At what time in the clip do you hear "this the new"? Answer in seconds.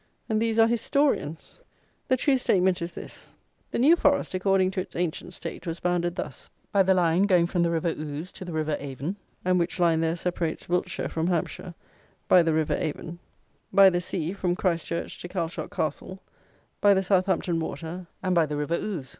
2.93-3.95